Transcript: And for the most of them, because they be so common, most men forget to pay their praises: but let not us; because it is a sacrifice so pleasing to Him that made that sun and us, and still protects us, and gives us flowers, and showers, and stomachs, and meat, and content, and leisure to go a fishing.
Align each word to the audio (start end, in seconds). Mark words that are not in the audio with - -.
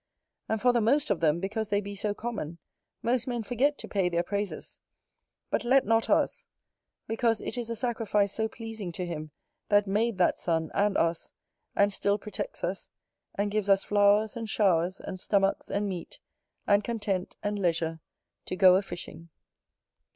And 0.49 0.59
for 0.59 0.73
the 0.73 0.81
most 0.81 1.11
of 1.11 1.19
them, 1.19 1.39
because 1.39 1.69
they 1.69 1.79
be 1.79 1.93
so 1.93 2.11
common, 2.15 2.57
most 3.03 3.27
men 3.27 3.43
forget 3.43 3.77
to 3.77 3.87
pay 3.87 4.09
their 4.09 4.23
praises: 4.23 4.79
but 5.51 5.63
let 5.63 5.85
not 5.85 6.09
us; 6.09 6.47
because 7.07 7.39
it 7.39 7.55
is 7.55 7.69
a 7.69 7.75
sacrifice 7.75 8.33
so 8.33 8.47
pleasing 8.47 8.91
to 8.93 9.05
Him 9.05 9.29
that 9.69 9.85
made 9.85 10.17
that 10.17 10.39
sun 10.39 10.71
and 10.73 10.97
us, 10.97 11.31
and 11.75 11.93
still 11.93 12.17
protects 12.17 12.63
us, 12.63 12.89
and 13.35 13.51
gives 13.51 13.69
us 13.69 13.83
flowers, 13.83 14.35
and 14.35 14.49
showers, 14.49 14.99
and 14.99 15.19
stomachs, 15.19 15.69
and 15.69 15.87
meat, 15.87 16.17
and 16.65 16.83
content, 16.83 17.35
and 17.43 17.59
leisure 17.59 17.99
to 18.47 18.55
go 18.55 18.77
a 18.77 18.81
fishing. 18.81 19.29